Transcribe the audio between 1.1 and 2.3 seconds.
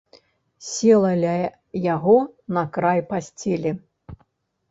ля яго